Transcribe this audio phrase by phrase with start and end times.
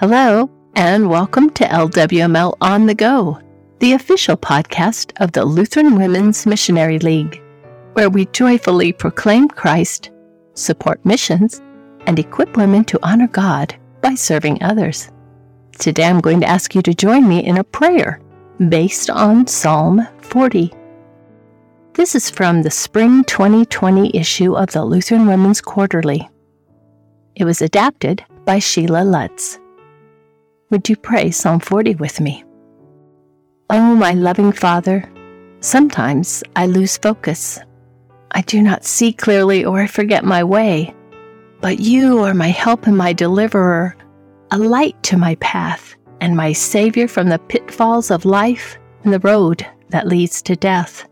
[0.00, 3.40] Hello, and welcome to LWML On the Go,
[3.80, 7.42] the official podcast of the Lutheran Women's Missionary League,
[7.94, 10.12] where we joyfully proclaim Christ,
[10.54, 11.60] support missions,
[12.06, 15.10] and equip women to honor God by serving others.
[15.80, 18.20] Today I'm going to ask you to join me in a prayer
[18.68, 20.72] based on Psalm 40.
[21.94, 26.30] This is from the spring 2020 issue of the Lutheran Women's Quarterly.
[27.34, 29.58] It was adapted by Sheila Lutz.
[30.70, 32.44] Would you pray Psalm 40 with me?
[33.70, 35.10] Oh, my loving Father,
[35.60, 37.58] sometimes I lose focus.
[38.32, 40.94] I do not see clearly or I forget my way,
[41.62, 43.96] but you are my help and my deliverer,
[44.50, 49.20] a light to my path and my Savior from the pitfalls of life and the
[49.20, 51.08] road that leads to death.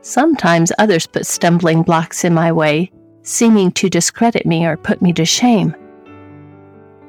[0.00, 2.90] Sometimes others put stumbling blocks in my way,
[3.22, 5.76] seeming to discredit me or put me to shame.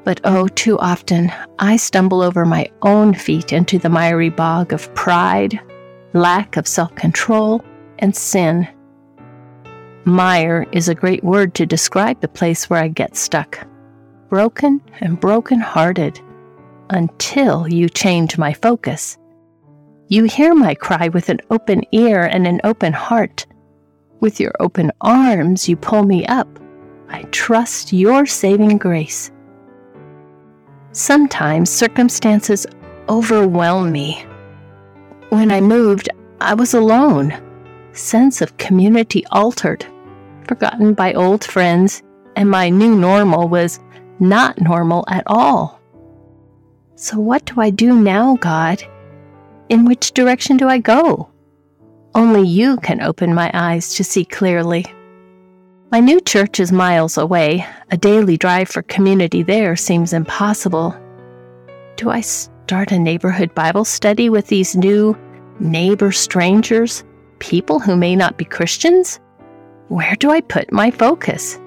[0.07, 4.95] But oh, too often I stumble over my own feet into the miry bog of
[4.95, 5.59] pride,
[6.13, 7.61] lack of self control,
[7.99, 8.69] and sin.
[10.05, 13.67] Mire is a great word to describe the place where I get stuck.
[14.29, 16.21] Broken and broken hearted
[16.89, 19.17] until you change my focus.
[20.07, 23.45] You hear my cry with an open ear and an open heart.
[24.21, 26.47] With your open arms, you pull me up.
[27.09, 29.31] I trust your saving grace.
[30.97, 32.65] Sometimes circumstances
[33.07, 34.25] overwhelm me.
[35.29, 36.09] When I moved,
[36.41, 37.39] I was alone,
[37.91, 39.85] sense of community altered,
[40.47, 42.01] forgotten by old friends,
[42.35, 43.79] and my new normal was
[44.19, 45.79] not normal at all.
[46.95, 48.81] So, what do I do now, God?
[49.69, 51.29] In which direction do I go?
[52.15, 54.83] Only you can open my eyes to see clearly.
[55.89, 57.65] My new church is miles away.
[57.91, 60.93] A daily drive for community there seems impossible.
[61.95, 65.17] Do I start a neighborhood Bible study with these new
[65.61, 67.05] neighbor strangers,
[67.39, 69.21] people who may not be Christians?
[69.87, 71.57] Where do I put my focus?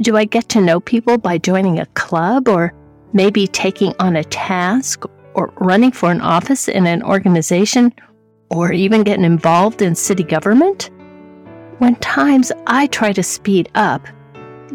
[0.00, 2.72] Do I get to know people by joining a club or
[3.12, 5.04] maybe taking on a task
[5.34, 7.92] or running for an office in an organization
[8.48, 10.88] or even getting involved in city government?
[11.82, 14.06] When times I try to speed up,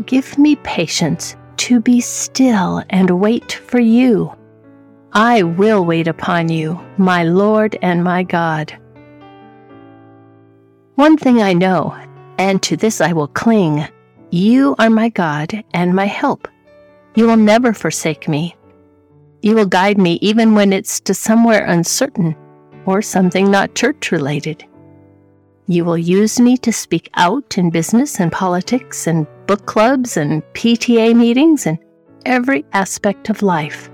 [0.06, 4.35] give me patience to be still and wait for you.
[5.13, 8.78] I will wait upon you, my Lord and my God.
[10.95, 11.97] One thing I know,
[12.40, 13.88] and to this I will cling
[14.31, 16.50] you are my God and my help.
[17.16, 18.53] You will never forsake me.
[19.41, 22.35] You will guide me even when it's to somewhere uncertain
[22.85, 24.66] or something not church related.
[25.69, 30.41] You will use me to speak out in business and politics and book clubs and
[30.53, 31.78] PTA meetings and
[32.25, 33.89] every aspect of life.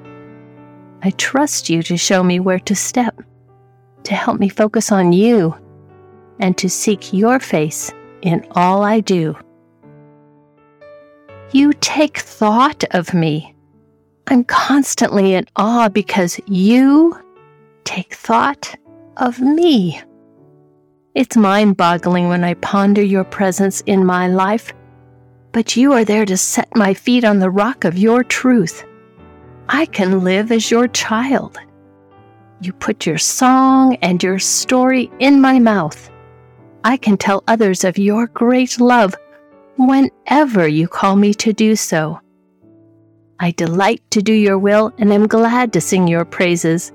[1.02, 3.20] I trust you to show me where to step,
[4.04, 5.56] to help me focus on you,
[6.40, 7.92] and to seek your face
[8.22, 9.36] in all I do.
[11.54, 13.56] You take thought of me.
[14.28, 17.20] I'm constantly in awe because you
[17.84, 18.76] take thought
[19.18, 20.02] of me.
[21.16, 24.74] It's mind boggling when I ponder your presence in my life,
[25.52, 28.84] but you are there to set my feet on the rock of your truth.
[29.70, 31.60] I can live as your child.
[32.62, 36.10] You put your song and your story in my mouth.
[36.84, 39.14] I can tell others of your great love
[39.76, 42.20] whenever you call me to do so.
[43.40, 46.92] I delight to do your will and am glad to sing your praises.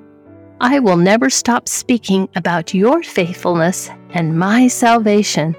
[0.60, 5.54] I will never stop speaking about your faithfulness and my salvation,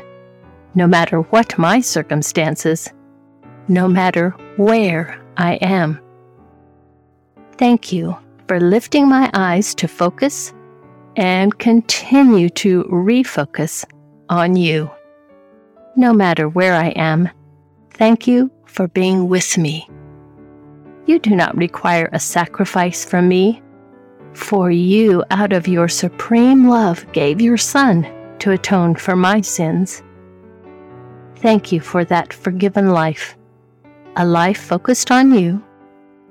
[0.75, 2.91] no matter what my circumstances,
[3.67, 5.99] no matter where I am.
[7.57, 8.17] Thank you
[8.47, 10.53] for lifting my eyes to focus
[11.15, 13.85] and continue to refocus
[14.29, 14.89] on you
[15.99, 17.29] no matter where I am.
[17.91, 19.87] Thank you for being with me.
[21.05, 23.61] You do not require a sacrifice from me,
[24.33, 28.07] for you, out of your supreme love, gave your Son
[28.39, 30.01] to atone for my sins.
[31.37, 33.37] Thank you for that forgiven life,
[34.15, 35.63] a life focused on you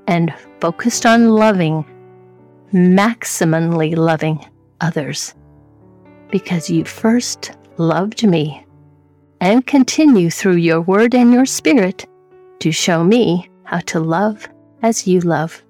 [0.07, 1.85] and focused on loving,
[2.73, 4.45] maximally loving
[4.81, 5.35] others,
[6.31, 8.65] because you first loved me
[9.41, 12.07] and continue through your word and your spirit
[12.61, 14.49] to show me how to love
[14.83, 15.63] as you love.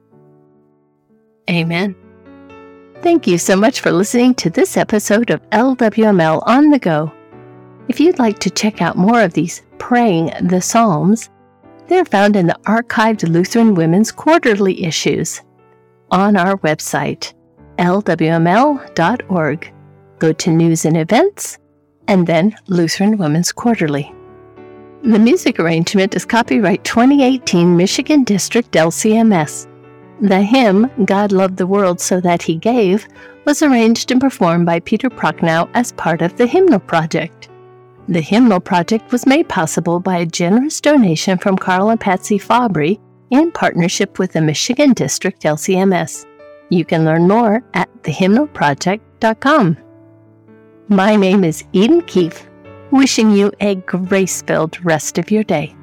[1.51, 1.95] Amen.
[3.01, 7.13] Thank you so much for listening to this episode of LWML on the Go.
[7.89, 11.31] If you'd like to check out more of these Praying the Psalms,
[11.89, 15.41] They're found in the archived Lutheran Women's Quarterly issues
[16.11, 17.33] on our website,
[17.79, 19.73] lwml.org.
[20.19, 21.59] Go to News and Events,
[22.09, 24.13] and then Lutheran Women's Quarterly.
[25.03, 29.67] The music arrangement is copyright 2018 Michigan District LCMS.
[30.21, 33.07] The hymn, God Loved the World So That He Gave,
[33.45, 37.49] was arranged and performed by Peter Prochnow as part of the Hymnal Project.
[38.09, 42.99] The Hymnal Project was made possible by a generous donation from Carl and Patsy Fabry
[43.31, 46.27] in partnership with the Michigan District LCMS.
[46.71, 49.79] You can learn more at thehymnalproject.com.
[50.89, 52.49] My name is Eden Keefe,
[52.91, 55.77] wishing you a grace filled rest of your day.